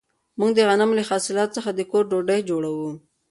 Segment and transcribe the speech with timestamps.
[0.39, 2.89] موږ د غنمو له حاصلاتو څخه د کور ډوډۍ جوړوو.